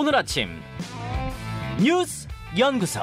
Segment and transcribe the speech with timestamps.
[0.00, 0.48] 오늘 아침
[1.82, 3.00] 뉴스 연구소.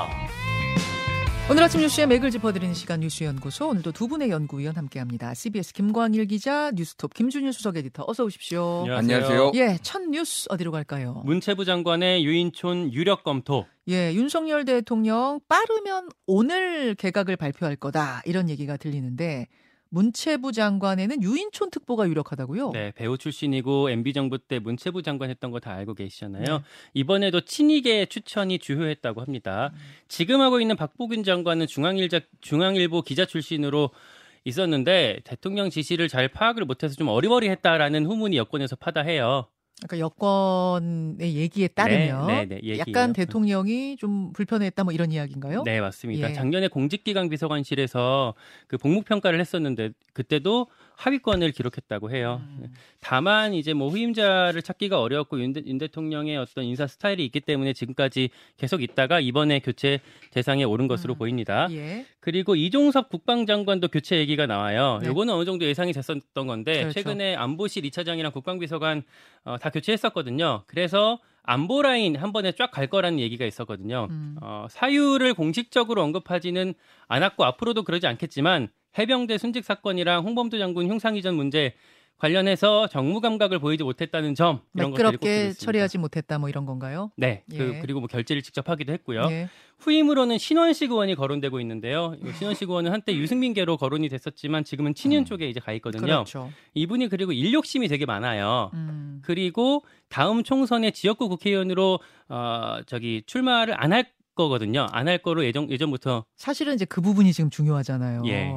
[1.52, 5.34] 오늘 아침 뉴스의 맥을 짚어드리는 시간 뉴스연구소 오늘도 두 분의 연구위원 함께합니다.
[5.34, 8.86] CBS 김광일 기자, 뉴스톱 김준일 수석 에디터 어서 오십시오.
[8.90, 9.51] 안녕하세요.
[9.55, 11.22] 예, 첫 뉴스 어디로 갈까요?
[11.26, 13.65] 문체부 장관의 유인촌 유력 검토.
[13.90, 19.48] 예, 윤석열 대통령 빠르면 오늘 개각을 발표할 거다 이런 얘기가 들리는데
[19.90, 22.72] 문체부 장관에는 유인촌 특보가 유력하다고요?
[22.72, 26.44] 네, 배우 출신이고 MB 정부 때 문체부 장관 했던 거 다 알고 계시잖아요.
[26.44, 26.59] 네.
[26.94, 29.72] 이번에도 친이계 추천이 주요했다고 합니다.
[30.08, 33.90] 지금 하고 있는 박보균 장관은 중앙일자, 중앙일보 기자 출신으로
[34.44, 39.48] 있었는데 대통령 지시를 잘 파악을 못해서 좀 어리버리했다라는 후문이 여권에서 파다해요.
[39.84, 42.80] 그러니까 여권의 얘기에 따르면 네, 네, 네.
[42.80, 45.64] 약간 대통령이 좀 불편했다 뭐 이런 이야기인가요?
[45.64, 46.30] 네, 맞습니다.
[46.30, 46.34] 예.
[46.34, 48.36] 작년에 공직기강 비서관실에서
[48.68, 52.42] 그 복무 평가를 했었는데 그때도 하위권을 기록했다고 해요.
[52.60, 52.74] 음.
[53.02, 57.73] 다만 이제 뭐 후임자를 찾기가 어려웠고 윤, 대, 윤 대통령의 어떤 인사 스타일이 있기 때문에
[57.73, 60.00] 지금까지 계속 있다가 이번에 교체
[60.32, 61.17] 대상에 오른 것으로 음.
[61.17, 61.67] 보입니다.
[61.72, 62.06] 예.
[62.22, 65.00] 그리고 이종섭 국방장관도 교체 얘기가 나와요.
[65.02, 65.10] 네.
[65.10, 66.94] 요거는 어느 정도 예상이 됐었던 건데 그렇죠.
[66.94, 69.04] 최근에 안보실 2차장이랑 국방비서관
[69.44, 70.64] 어, 다 교체했었거든요.
[70.68, 74.08] 그래서 안보 라인 한 번에 쫙 갈 거라는 얘기가 있었거든요.
[74.09, 74.38] 음.
[74.42, 76.73] 어, 사유를 공식적으로 언급하지는
[77.08, 81.76] 않았고 앞으로도 그러지 않겠지만 해병대 순직 사건이랑 홍범도 장군 흉상 이전 문제
[82.17, 85.53] 관련해서 정무 감각을 보이지 못했다는 점 이런 매끄럽게.
[85.53, 87.11] 처리하지 못했다 뭐 이런 건가요?
[87.17, 87.58] 네, 예.
[87.58, 89.27] 그, 그리고 뭐 결재를 직접 하기도 했고요.
[89.31, 89.49] 예.
[89.80, 92.16] 후임으로는 신원식 의원이 거론되고 있는데요.
[92.23, 96.03] 이 신원식 의원은 한때 유승민계로 거론이 됐었지만 지금은 친윤 쪽에 이제 가 있거든요.
[96.03, 96.08] 음.
[96.08, 96.52] 그렇죠.
[96.73, 98.71] 이분이 그리고 인력심이 되게 많아요.
[98.73, 99.21] 음.
[99.23, 101.99] 그리고 다음 총선에 지역구 국회의원으로
[102.30, 104.05] 어 저기 출마를 안 할
[104.36, 104.88] 거거든요.
[104.91, 108.23] 안 할 거로 예전 예전부터 사실은 이제 그 부분이 지금 중요하잖아요.
[108.27, 108.52] 예.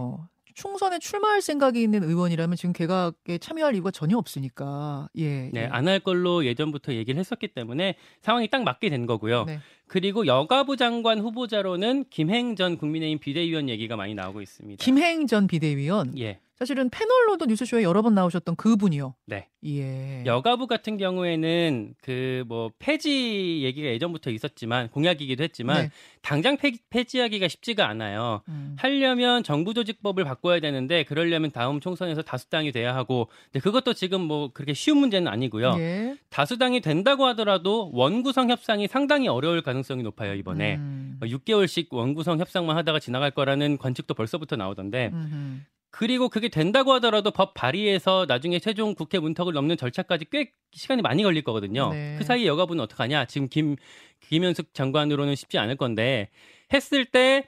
[0.58, 5.08] 총선에 출마할 생각이 있는 의원이라면 지금 개각에 참여할 이유가 전혀 없으니까.
[5.16, 5.50] 예.
[5.52, 5.64] 네, 예.
[5.70, 9.44] 안할 걸로 예전부터 얘기를 했었기 때문에 상황이 딱 맞게 된 거고요.
[9.44, 9.60] 네.
[9.86, 14.84] 그리고 여가부 장관 후보자로는 김행 전 국민의힘 비대위원 얘기가 많이 나오고 있습니다.
[14.84, 16.18] 김행 전 비대위원.
[16.18, 16.40] 예.
[16.58, 19.14] 사실은 패널로도 뉴스쇼에 여러 번 나오셨던 그분이요.
[19.26, 19.48] 네.
[19.64, 20.22] 예.
[20.26, 25.90] 여가부 같은 경우에는 그 뭐 폐지 얘기가 예전부터 있었지만 공약이기도 했지만 네.
[26.22, 28.42] 당장 폐, 폐지 하기가 쉽지가 않아요.
[28.48, 28.76] 음.
[28.78, 34.50] 하려면 정부 조직법을 바꿔야 되는데 그러려면 다음 총선에서 다수당이 돼야 하고 근데 그것도 지금 뭐
[34.52, 35.74] 그렇게 쉬운 문제는 아니고요.
[35.78, 36.16] 예.
[36.30, 41.18] 다수당이 된다고 하더라도 원구성 협상이 상당히 어려울 가능성이 높아요 이번에 음.
[41.22, 45.60] 6개월씩 원구성 협상만 하다가 지나갈 거라는 관측도 벌써부터 나오던데 음흠.
[45.90, 51.22] 그리고 그게 된다고 하더라도 법 발의해서 나중에 최종 국회 문턱을 넘는 절차까지 꽤 시간이 많이
[51.22, 51.90] 걸릴 거거든요.
[51.92, 52.16] 네.
[52.18, 53.24] 그 사이에 여가부는 어떡하냐?
[53.24, 53.76] 지금 김
[54.20, 56.28] 김현숙 장관으로는 쉽지 않을 건데
[56.72, 57.46] 했을 때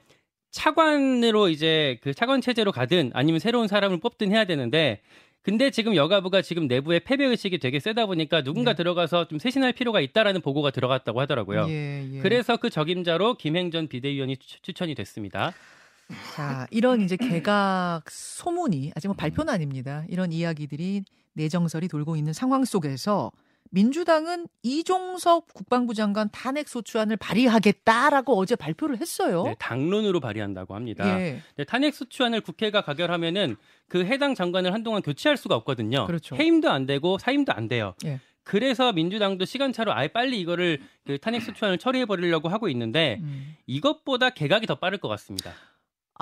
[0.51, 5.01] 차관으로 이제 그 차관 체제로 가든 아니면 새로운 사람을 뽑든 해야 되는데
[5.43, 8.77] 근데 지금 여가부가 지금 내부에 패배 의식이 되게 세다 보니까 누군가 네.
[8.77, 11.65] 들어가서 좀 쇄신할 필요가 있다라는 보고가 들어갔다고 하더라고요.
[11.69, 12.19] 예, 예.
[12.19, 15.53] 그래서 그 적임자로 김행전 비대위원이 추- 추천이 됐습니다.
[16.35, 20.03] 자, 이런 이제 개각 소문이 아직 뭐 발표는 아닙니다.
[20.09, 23.31] 이런 이야기들이 내정설이 돌고 있는 상황 속에서
[23.71, 29.43] 민주당은 이종섭 국방부 장관 탄핵 소추안을 발의하겠다라고 어제 발표를 했어요.
[29.43, 31.19] 네, 당론으로 발의한다고 합니다.
[31.19, 31.41] 예.
[31.55, 33.55] 네, 탄핵 소추안을 국회가 가결하면은
[33.87, 36.05] 그 해당 장관을 한동안 교체할 수가 없거든요.
[36.05, 36.35] 그렇죠.
[36.35, 37.93] 해임도 안 되고 사임도 안 돼요.
[38.05, 38.19] 예.
[38.43, 43.55] 그래서 민주당도 시간차로 아예 빨리 이거를 그 탄핵 소추안을 처리해 버리려고 하고 있는데 음.
[43.67, 45.53] 이것보다 개각이 더 빠를 것 같습니다.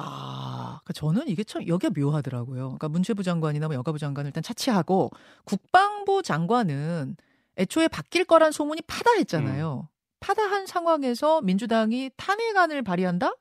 [0.05, 2.61] 아, 그 저는 이게 참 여기가 묘하더라고요.
[2.63, 5.11] 그러니까 문체부 장관이나 뭐 여가부 장관을 일단 차치하고
[5.45, 7.15] 국방부 장관은
[7.57, 9.87] 애초에 바뀔 거란 소문이 파다했잖아요.
[9.87, 9.95] 음.
[10.19, 13.33] 파다한 상황에서 민주당이 탄핵안을 발의한다?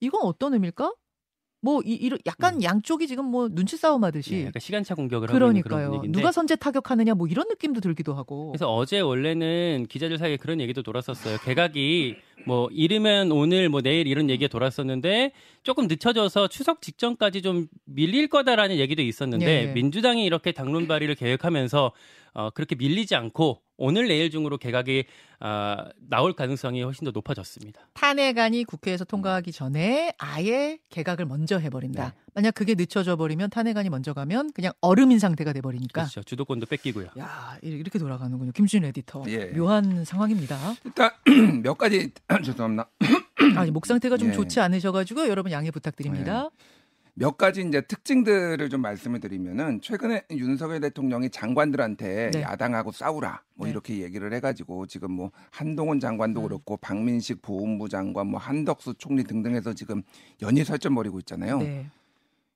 [0.00, 0.92] 이건 어떤 의미일까?
[1.60, 5.46] 뭐 이, 이런 약간 양쪽이 지금 뭐 눈치 싸움 하듯이 네, 약간 시간차 공격을 하고
[5.46, 6.12] 있는 그런 그러니까요.
[6.12, 8.52] 누가 선제 타격하느냐 뭐 이런 느낌도 들기도 하고.
[8.52, 11.38] 그래서 어제 원래는 기자들 사이에 그런 얘기도 돌았었어요.
[11.44, 12.16] 개각이
[12.46, 15.32] 뭐 이르면 오늘 뭐 내일 이런 얘기가 돌았었는데
[15.64, 19.72] 조금 늦춰져서 추석 직전까지 좀 밀릴 거다라는 얘기도 있었는데 예, 예.
[19.72, 21.92] 민주당이 이렇게 당론 발의를 계획하면서
[22.34, 25.04] 어, 그렇게 밀리지 않고 오늘 내일 중으로 개각이
[25.40, 27.80] 아, 나올 가능성이 훨씬 더 높아졌습니다.
[27.94, 32.04] 탄핵안이 국회에서 통과하기 전에 아예 개각을 먼저 해버린다.
[32.08, 32.12] 네.
[32.34, 36.02] 만약 그게 늦춰져 버리면 탄핵안이 먼저 가면 그냥 얼음인 상태가 돼버리니까.
[36.02, 36.22] 그렇죠.
[36.24, 37.08] 주도권도 뺏기고요.
[37.18, 38.50] 야 이렇게 돌아가는군요.
[38.52, 39.24] 김준 에디터.
[39.28, 39.46] 예.
[39.52, 40.58] 묘한 상황입니다.
[40.84, 41.10] 일단
[41.62, 42.10] 몇 가지
[42.44, 42.90] 죄송합니다.
[43.56, 44.32] 아니 목 상태가 좀 예.
[44.32, 46.50] 좋지 않으셔가지고 여러분 양해 부탁드립니다.
[47.18, 52.42] 몇 가지 이제 특징들을 좀 말씀을 드리면은 최근에 윤석열 대통령이 장관들한테 네.
[52.42, 53.72] 야당하고 싸우라 뭐 네.
[53.72, 56.46] 이렇게 얘기를 해가지고 지금 뭐 한동훈 장관도 음.
[56.46, 60.02] 그렇고 박민식 보훈부 장관 뭐 한덕수 총리 등등해서 지금
[60.42, 61.58] 연이 설전 벌이고 있잖아요.
[61.58, 61.86] 네.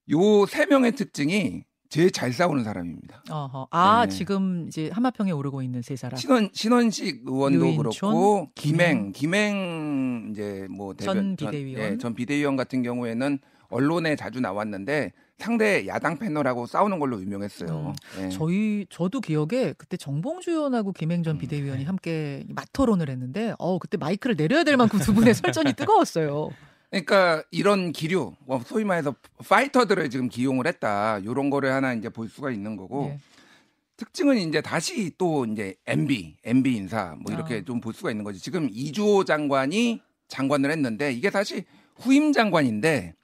[0.09, 3.25] 요세 명의 특징이 제일 잘 싸우는 사람입니다.
[3.31, 3.69] 어허.
[3.71, 4.17] 아, 네.
[4.17, 6.17] 지금 이제 한마평에 오르고 있는 세 사람.
[6.17, 9.13] 신원 신원식 의원도 유인촌, 그렇고 김행.
[9.13, 11.83] 김행 이제 뭐전 대변 비대위원.
[11.83, 13.41] 전, 예, 전 비대위원 같은 경우에는
[13.73, 17.95] 언론에 자주 나왔는데 상대 야당 패널하고 싸우는 걸로 유명했어요.
[18.19, 18.25] 예.
[18.25, 18.31] 음.
[18.31, 21.87] 저희 저도 기억에 그때 정봉주 의원하고 김행전 음, 비대위원이 네.
[21.87, 26.51] 함께 맞토론을 했는데 어 그때 마이크를 내려야 될 만큼 두 분의 설전이 뜨거웠어요.
[26.91, 29.15] 그러니까 이런 기류, 뭐 소위 말해서
[29.49, 31.19] 파이터들을 지금 기용을 했다.
[31.21, 33.19] 이런 거를 하나 이제 볼 수가 있는 거고 예.
[33.97, 37.63] 특징은 이제 다시 또 이제 MB, MB 인사 뭐 이렇게 아.
[37.65, 38.41] 좀볼 수가 있는 거지.
[38.41, 41.65] 지금 이주호 장관이 장관을 했는데 이게 사실
[41.97, 43.15] 후임 장관인데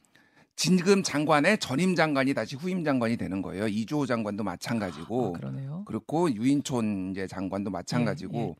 [0.58, 3.69] 지금 장관의 전임 장관이 다시 후임 장관이 되는 거예요.
[3.69, 5.84] 이주호 장관도 마찬가지고 아, 그러네요.
[5.87, 8.55] 그렇고 유인촌 이제 장관도 마찬가지고 예, 예.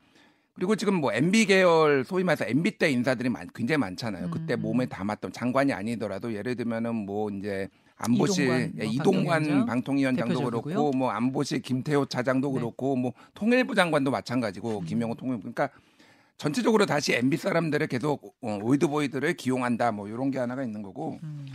[0.53, 4.29] 그리고 지금 뭐 MB 계열 소위 말해서 MB 때 인사들이 많, 굉장히 많잖아요.
[4.29, 4.61] 그때 음.
[4.61, 7.67] 몸에 담았던 장관이 아니더라도 예를 들면은 뭐 이제
[7.97, 10.73] 안보실 이동관, 예, 뭐 이동관 방통위원장, 방통위원장도 대표적이고요.
[10.73, 12.53] 그렇고 뭐 안보실 김태호 차장도 네.
[12.53, 14.85] 그렇고 뭐 통일부 장관도 마찬가지고 음.
[14.85, 15.69] 김영호 통일부 그러니까
[16.37, 21.45] 전체적으로 다시 MB 사람들을 계속 어, 올드보이들을 기용한다 뭐 이런 게 하나가 있는 거고 음.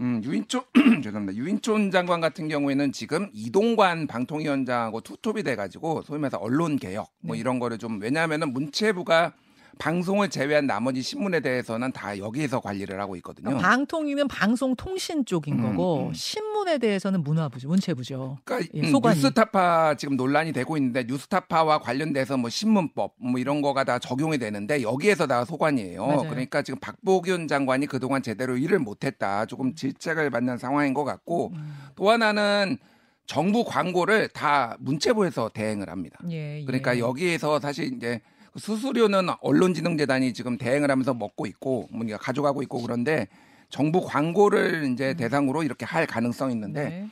[0.00, 0.62] 음, 유인촌
[1.02, 1.36] 죄송합니다.
[1.36, 7.40] 유인촌 장관 같은 경우에는 지금 이동관 방통위원장하고 투톱이 돼가지고 소위 말해서 언론 개혁 뭐 네.
[7.40, 9.32] 이런 거를 좀 왜냐하면은 문체부가
[9.78, 13.44] 방송을 제외한 나머지 신문에 대해서는 다 여기에서 관리를 하고 있거든요.
[13.50, 16.12] 그러니까 방통위는 방송 통신 쪽인 음, 거고 음.
[16.12, 18.38] 신문에 대해서는 문화부죠, 문체부죠.
[18.44, 18.92] 그러니까 예, 음.
[18.92, 24.82] 뉴스타파 지금 논란이 되고 있는데 뉴스타파와 관련돼서 뭐 신문법 뭐 이런 거가 다 적용이 되는데
[24.82, 26.06] 여기에서 다 소관이에요.
[26.06, 26.28] 맞아요.
[26.28, 29.46] 그러니까 지금 박보균 장관이 그동안 제대로 일을 못했다.
[29.46, 31.76] 조금 질책을 받는 상황인 것 같고 음.
[31.94, 32.78] 또 하나는
[33.26, 36.18] 정부 광고를 다 문체부에서 대행을 합니다.
[36.30, 36.64] 예, 예.
[36.64, 38.20] 그러니까 여기에서 사실 이제
[38.56, 43.28] 수수료는 언론진흥재단이 지금 대행을 하면서 먹고 있고 뭐니까 가져가고 있고 그런데
[43.68, 46.88] 정부 광고를 이제 대상으로 이렇게 할 가능성이 있는데 음.
[46.88, 47.08] 네.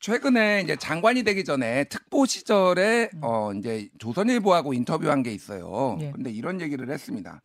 [0.00, 3.20] 최근에 이제 장관이 되기 전에 특보 시절에 음.
[3.22, 5.98] 어 이제 조선일보하고 인터뷰한 게 있어요.
[6.00, 6.10] 예.
[6.12, 7.42] 근데 이런 얘기를 했습니다.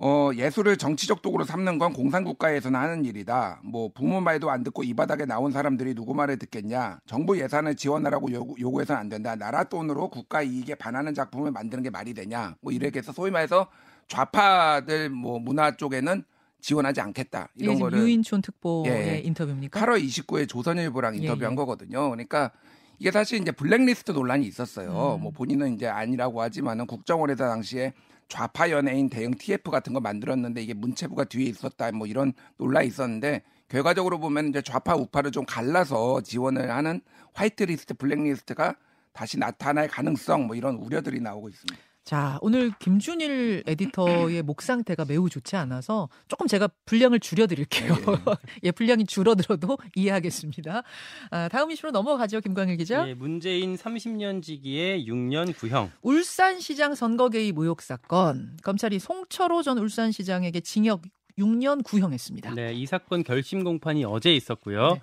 [0.00, 3.60] 어 예술을 정치적 도구로 삼는 건 공산국가에서는 하는 일이다.
[3.64, 6.98] 뭐 부모 말도 안 듣고 이 바닥에 나온 사람들이 누구 말을 듣겠냐.
[7.06, 9.36] 정부 예산을 지원하라고 요구, 요구해서는 안 된다.
[9.36, 12.56] 나라 돈으로 국가 이익에 반하는 작품을 만드는 게 말이 되냐.
[12.60, 13.68] 뭐 이렇게 해서 소위 말해서
[14.08, 16.24] 좌파들 뭐 문화 쪽에는
[16.60, 17.50] 지원하지 않겠다.
[17.56, 19.22] 이런 거를 유인촌 특보의 예.
[19.24, 19.78] 인터뷰입니까?
[19.80, 21.56] 8월 29일 조선일보랑 예, 인터뷰한 예.
[21.56, 22.10] 거거든요.
[22.10, 22.50] 그러니까
[22.98, 25.16] 이게 사실 이제 블랙리스트 논란이 있었어요.
[25.16, 25.22] 음.
[25.22, 27.92] 뭐 본인은 이제 아니라고 하지만은 국정원에서 당시에
[28.28, 31.90] 좌파 연예인 대응 TF 같은 거 만들었는데 이게 문체부가 뒤에 있었다.
[31.92, 37.00] 뭐 이런 논란이 있었는데 결과적으로 보면 이제 좌파 우파를 좀 갈라서 지원을 하는
[37.32, 38.76] 화이트리스트, 블랙리스트가
[39.12, 41.82] 다시 나타날 가능성 뭐 이런 우려들이 나오고 있습니다.
[42.04, 47.94] 자, 오늘 김준일 에디터의 목 상태가 매우 좋지 않아서 조금 제가 분량을 줄여드릴게요.
[48.62, 50.82] 예, 분량이 줄어들어도 이해하겠습니다.
[51.30, 53.08] 아, 다음 이슈로 넘어가죠, 김광일 기자.
[53.08, 55.90] 예, 문재인 30년 지기의 6년 구형.
[56.02, 58.58] 울산시장 선거 개입 의혹 사건.
[58.62, 61.00] 검찰이 송철호 전 울산시장에게 징역
[61.38, 62.54] 6년 구형했습니다.
[62.54, 64.92] 네, 이 사건 결심 공판이 어제 있었고요.
[64.92, 65.00] 네.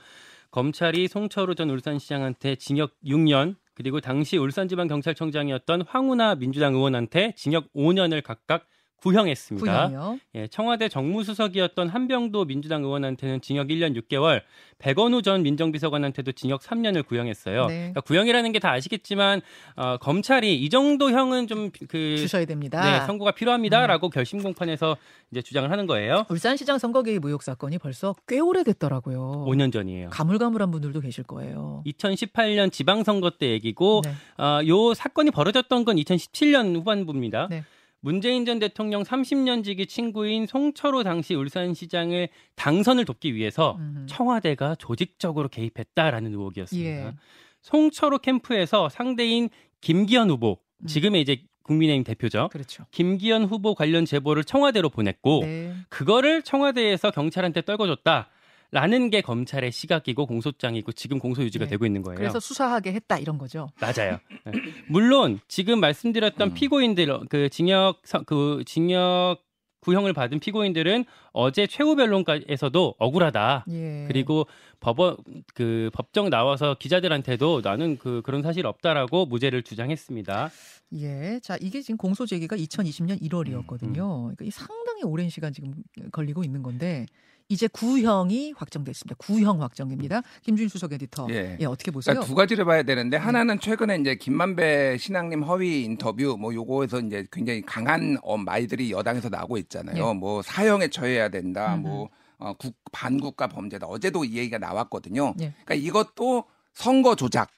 [0.51, 8.67] 검찰이 송철우 전 울산시장한테 징역 6년 그리고 당시 울산지방경찰청장이었던 황운하 민주당 의원한테 징역 5년을 각각
[9.01, 9.87] 구형했습니다.
[9.87, 10.19] 구형이요.
[10.35, 14.41] 예, 청와대 정무수석이었던 한병도 민주당 의원한테는 징역 1년 6개월,
[14.79, 17.65] 백원우 전 민정비서관한테도 징역 3년을 구형했어요.
[17.67, 17.75] 네.
[17.77, 19.41] 그러니까 구형이라는 게 다 아시겠지만
[19.75, 22.79] 어, 검찰이 이 정도 형은 좀그 주셔야 됩니다.
[22.99, 24.97] 네, 선고가 필요합니다라고 결심 공판에서
[25.31, 26.25] 이제 주장을 하는 거예요.
[26.29, 29.45] 울산시장 선거 개입 의혹 사건이 벌써 꽤 오래됐더라고요.
[29.47, 30.09] 5년 전이에요.
[30.11, 31.81] 가물가물한 분들도 계실 거예요.
[31.87, 34.43] 2018년 지방선거 때 얘기고 네.
[34.43, 37.47] 어, 요 사건이 벌어졌던 건 2017년 후반부입니다.
[37.49, 37.63] 네.
[38.01, 44.05] 문재인 전 대통령 30년 지기 친구인 송철호 당시 울산시장을 당선을 돕기 위해서 음흠.
[44.07, 46.89] 청와대가 조직적으로 개입했다라는 의혹이었습니다.
[46.89, 47.13] 예.
[47.61, 49.49] 송철호 캠프에서 상대인
[49.81, 50.87] 김기현 후보, 음.
[50.87, 52.49] 지금의 이제 국민의힘 대표죠.
[52.51, 52.85] 그렇죠.
[52.91, 55.73] 김기현 후보 관련 제보를 청와대로 보냈고 네.
[55.89, 58.29] 그거를 청와대에서 경찰한테 떨궈줬다.
[58.71, 61.71] 라는 게 검찰의 시각이고 공소장이고 지금 공소 유지가 네.
[61.71, 62.17] 되고 있는 거예요.
[62.17, 63.69] 그래서 수사하게 했다 이런 거죠.
[63.81, 64.19] 맞아요.
[64.45, 64.51] 네.
[64.87, 66.53] 물론 지금 말씀드렸던 음.
[66.53, 69.37] 피고인들 그 징역 서- 그 징역
[69.81, 73.65] 구형을 받은 피고인들은 어제 최후 변론에서도 억울하다.
[73.71, 74.05] 예.
[74.07, 74.45] 그리고
[74.79, 75.17] 법원
[75.55, 80.51] 그 법정 나와서 기자들한테도 나는 그 그런 사실 없다라고 무죄를 주장했습니다.
[80.93, 81.39] 예.
[81.41, 83.97] 자, 이게 지금 공소 제기가 2020년 1월이었거든요.
[83.97, 85.73] 음, 그러니까 이 상당히 오랜 시간 지금
[86.11, 87.07] 걸리고 있는 건데
[87.51, 89.15] 이제 구형이 확정됐습니다.
[89.17, 90.21] 구형 확정입니다.
[90.43, 91.27] 김준 수석 에디터.
[91.31, 91.57] 예.
[91.59, 91.65] 예.
[91.65, 92.13] 어떻게 보세요?
[92.13, 93.23] 그러니까 두 가지를 봐야 되는데 네.
[93.23, 99.27] 하나는 최근에 이제 김만배 신앙님 허위 인터뷰 뭐 요거에서 이제 굉장히 강한 어, 말들이 여당에서
[99.27, 100.13] 나오고 있잖아요.
[100.13, 100.13] 네.
[100.17, 101.75] 뭐 사형에 처해야 된다.
[101.75, 101.81] 음흠.
[101.87, 103.85] 뭐 어, 국, 반국가 범죄다.
[103.85, 105.33] 어제도 이 얘기가 나왔거든요.
[105.41, 105.53] 예.
[105.65, 107.51] 그러니까 이것도 선거 조작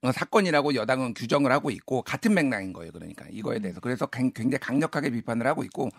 [0.00, 2.92] 어, 사건이라고 여당은 규정을 하고 있고 같은 맥락인 거예요.
[2.92, 5.90] 그러니까 이거에 대해서 그래서 굉- 굉장히 강력하게 비판을 하고 있고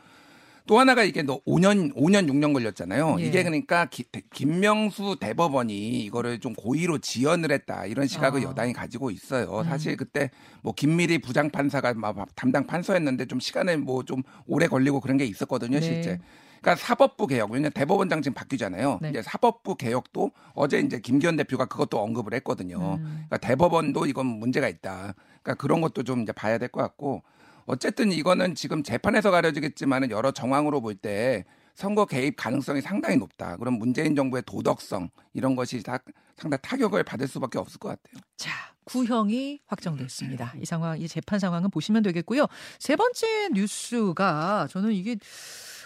[0.68, 3.18] 또 하나가 이게 너 5년 5년 6년 걸렸잖아요.
[3.20, 3.26] 예.
[3.26, 8.44] 이게 그러니까 기- 김명수 대법원이 이거를 좀 고의로 지연을 했다 이런 시각을 아.
[8.50, 9.60] 여당이 가지고 있어요.
[9.60, 9.64] 음.
[9.66, 10.32] 사실 그때
[10.62, 15.80] 뭐 김미리 부장 판사가 막 담당 판사였는데 좀 시간에 뭐좀 오래 걸리고 그런 게 있었거든요,
[15.80, 15.82] 네.
[15.82, 16.20] 실제.
[16.62, 18.98] 그러니까 사법부 개혁, 왜냐면 대법원장 지금 바뀌잖아요.
[19.04, 19.10] 네.
[19.12, 22.96] 이제 사법부 개혁도 어제 이제 김기현 대표가 그것도 언급을 했거든요.
[23.00, 23.04] 음.
[23.28, 25.14] 그러니까 대법원도 이건 문제가 있다.
[25.44, 27.22] 그러니까 그런 것도 좀 이제 봐야 될 것 같고
[27.66, 33.58] 어쨌든 이거는 지금 재판에서 가려지겠지만은 여러 정황으로 볼 때 선거 개입 가능성이 상당히 높다.
[33.58, 35.98] 그럼 문재인 정부의 도덕성 이런 것이 다
[36.38, 38.22] 상당히 타격을 받을 수밖에 없을 것 같아요.
[38.38, 38.52] 자,
[38.86, 40.54] 구형이 확정됐습니다.
[40.62, 42.46] 이 상황, 이 재판 상황은 보시면 되겠고요.
[42.80, 45.18] 세 번째 뉴스가 저는 이게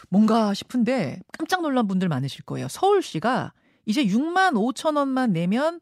[0.09, 2.67] 뭔가 싶은데 깜짝 놀란 분들 많으실 거예요.
[2.67, 3.53] 서울시가
[3.86, 5.79] 이제 6만 5천 원만 내면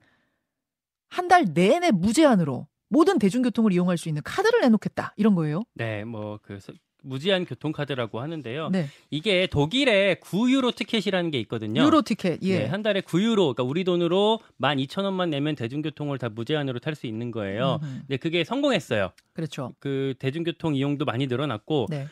[1.10, 5.13] 한 달 내내 무제한으로 모든 대중교통을 이용할 수 있는 카드를 내놓겠다.
[5.17, 5.63] 이런 거예요.
[5.74, 6.60] 네, 뭐그
[7.03, 8.70] 무제한 교통카드라고 하는데요.
[8.70, 8.88] 네.
[9.10, 11.84] 이게 독일의 9유로 티켓이라는 게 있거든요.
[11.84, 12.39] 유로 티켓.
[12.44, 12.60] 예.
[12.60, 17.32] 네, 한 달에 9유로, 그러니까 우리 돈으로 12,000원만 내면 대중교통을 다 무제한으로 탈 수 있는
[17.32, 17.79] 거예요.
[17.82, 17.98] 음흠.
[18.00, 19.12] 근데 그게 성공했어요.
[19.34, 19.74] 그렇죠.
[19.79, 22.08] 그 대중교통 이용도 많이 늘어났고 네.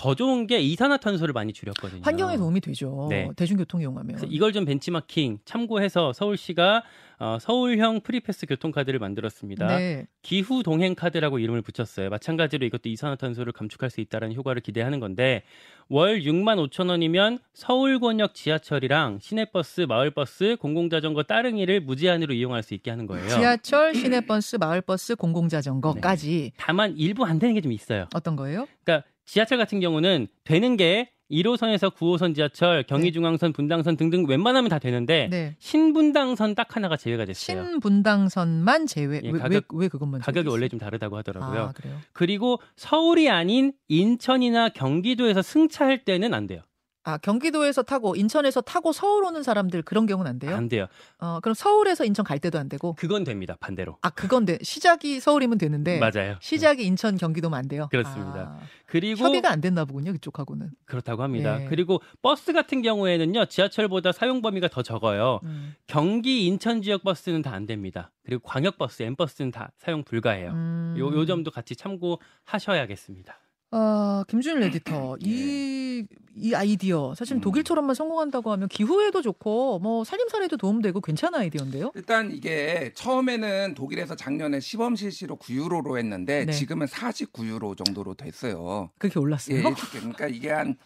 [0.00, 2.00] 더 좋은 게 이산화탄소를 많이 줄였거든요.
[2.02, 3.06] 환경에 도움이 되죠.
[3.10, 3.28] 네.
[3.36, 4.20] 대중교통 이용하면.
[4.30, 6.82] 이걸 좀 벤치마킹 참고해서 서울시가
[7.18, 9.66] 어, 서울형 프리패스 교통카드를 만들었습니다.
[9.76, 10.06] 네.
[10.22, 12.08] 기후 동행 카드라고 이름을 붙였어요.
[12.08, 15.42] 마찬가지로 이것도 이산화탄소를 감축할 수 있다는 효과를 기대하는 건데
[15.90, 23.06] 월 6만 5천 원이면 서울권역 지하철이랑 시내버스, 마을버스, 공공자전거 따릉이를 무제한으로 이용할 수 있게 하는
[23.06, 23.28] 거예요.
[23.28, 28.06] 지하철, 시내버스, 마을버스, 공공자전거까지 다만 일부 안 되는 게 좀 있어요.
[28.14, 28.66] 어떤 거예요?
[28.84, 35.28] 그러니까 지하철 같은 경우는 되는 게 1호선에서 9호선 지하철, 경의중앙선, 분당선 등등 웬만하면 다 되는데
[35.30, 35.54] 네.
[35.60, 37.62] 신분당선 딱 하나가 제외가 됐어요.
[37.62, 39.20] 신분당선만 제외.
[39.22, 40.48] 예, 왜, 가격- 왜, 왜 그것만 가격이?
[40.48, 41.60] 원래 좀 다르다고 하더라고요.
[41.60, 41.96] 아, 그래요.
[42.12, 46.62] 그리고 서울이 아닌 인천이나 경기도에서 승차할 때는 안 돼요.
[47.02, 50.54] 아, 경기도에서 타고 인천에서 타고 서울 오는 사람들 그런 경우는 안 돼요?
[50.54, 50.86] 안 돼요.
[51.18, 52.94] 어, 그럼 서울에서 인천 갈 때도 안 되고.
[52.94, 53.56] 그건 됩니다.
[53.58, 53.96] 반대로.
[54.02, 54.58] 아, 그건 돼.
[54.62, 56.36] 시작이 서울이면 되는데 맞아요.
[56.40, 57.88] 시작이 인천 경기도면 안 돼요.
[57.90, 58.58] 그렇습니다.
[58.58, 60.70] 아, 그리고 협의가 안 됐나 보군요, 그쪽하고는.
[60.84, 61.62] 그렇다고 합니다.
[61.62, 61.66] 예.
[61.66, 63.46] 그리고 버스 같은 경우에는요.
[63.46, 65.40] 지하철보다 사용 범위가 더 적어요.
[65.44, 65.74] 음.
[65.86, 68.12] 경기 인천 지역 버스는 다 안 됩니다.
[68.24, 70.50] 그리고 광역 버스, M 버스는 다 사용 불가해요.
[70.52, 70.94] 음.
[70.98, 73.34] 요, 요 점도 같이 참고하셔야겠습니다.
[73.72, 77.40] 어, 김준일 에디터, 이, 이 아이디어, 사실 음.
[77.40, 81.92] 독일처럼만 성공한다고 하면 기후에도 좋고, 뭐, 살림살이도 도움되고 괜찮은 아이디어인데요?
[81.94, 86.52] 일단 이게 처음에는 독일에서 작년에 시범 실시로 9유로로 했는데 네.
[86.52, 88.90] 지금은 49유로 정도로 됐어요.
[88.98, 89.58] 그렇게 올랐어요?
[89.58, 89.62] 예,
[89.92, 90.76] 그러니까 이게 한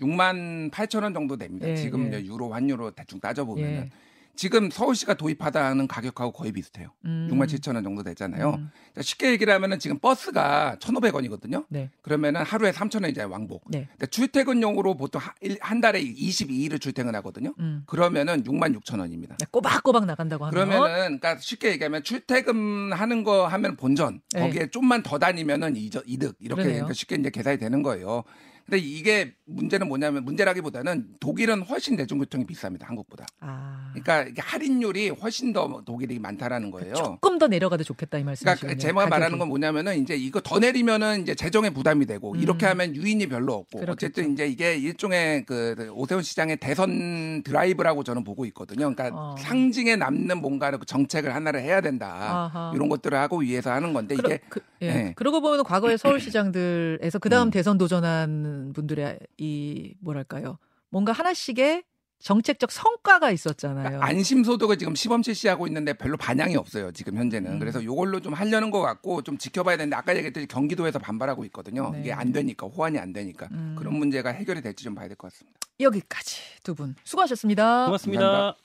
[0.00, 1.68] 6만 8천 원 정도 됩니다.
[1.68, 2.20] 예, 지금 예.
[2.24, 3.90] 유로 환율로 대충 따져보면 예.
[4.32, 6.88] 은 지금 서울시가 도입한다는 가격하고 거의 비슷해요.
[7.04, 7.28] 음.
[7.30, 8.54] 6만 7천 원 정도 되잖아요.
[8.54, 8.70] 음.
[8.94, 11.64] 자, 쉽게 얘기를 하면은 지금 버스가 1,500원이거든요.
[11.68, 11.90] 네.
[12.02, 13.64] 그러면은 하루에 3천 원이잖아요, 왕복.
[13.70, 13.88] 네.
[13.92, 15.20] 근데 출퇴근용으로 보통
[15.60, 17.54] 한 달에 22일을 출퇴근하거든요.
[17.58, 17.82] 음.
[17.86, 19.36] 그러면은 6만 6천 원입니다.
[19.50, 20.54] 꼬박꼬박 나간다고 하면.
[20.54, 24.40] 그러면은 그러니까 쉽게 얘기하면 출퇴근하는 거 하면 본전 네.
[24.40, 26.04] 거기에 좀만 더 다니면은 이득
[26.40, 26.62] 이렇게.
[26.62, 28.24] 그러니까 쉽게 이제 계산이 되는 거예요.
[28.72, 33.26] 근데 이게 문제는 뭐냐면 문제라기보다는 독일은 훨씬 대중교통이 비쌉니다 한국보다.
[33.40, 33.90] 아.
[33.92, 36.94] 그러니까 이게 할인율이 훨씬 더 독일이 많다라는 거예요.
[36.94, 38.60] 조금 더 내려가도 좋겠다 이 말씀이시군요.
[38.60, 42.40] 그러니까 제가 말하는 건 뭐냐면은 이제 이거 더 내리면은 이제 재정에 부담이 되고 음.
[42.40, 44.06] 이렇게 하면 유인이 별로 없고 그렇겠죠.
[44.06, 48.94] 어쨌든 이제 이게 일종의 그 오세훈 시장의 대선 드라이브라고 저는 보고 있거든요.
[48.94, 49.36] 그러니까 어.
[49.38, 52.72] 상징에 남는 뭔가를 그 정책을 하나를 해야 된다 아하.
[52.74, 54.86] 이런 것들을 하고 위해서 하는 건데 그러, 이게 그, 예.
[54.86, 55.12] 예.
[55.14, 57.50] 그러고 보면 과거에 서울시장들에서 그 다음 음.
[57.50, 60.58] 대선 도전한 분들의 이 뭐랄까요
[60.90, 61.84] 뭔가 하나씩의
[62.20, 63.82] 정책적 성과가 있었잖아요.
[63.82, 67.58] 그러니까 안심소득을 지금 시범 실시하고 있는데 별로 반향이 없어요 지금 현재는 음.
[67.58, 72.00] 그래서 이걸로 좀 하려는 것 같고 좀 지켜봐야 되는데 아까 얘기했듯이 경기도에서 반발하고 있거든요 네.
[72.00, 73.74] 이게 안 되니까 호환이 안 되니까 음.
[73.76, 75.58] 그런 문제가 해결이 될지 좀 봐야 될 것 같습니다.
[75.80, 77.86] 여기까지 두 분 수고하셨습니다.
[77.86, 78.56] 고맙습니다.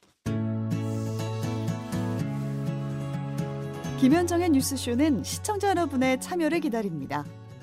[4.00, 7.25] 김현정의 뉴스쇼는 시청자 여러분의 참여를 기다립니다.